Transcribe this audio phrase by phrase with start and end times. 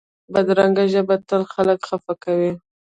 [0.33, 2.51] بدرنګه ژبه تل خلک خفه کوي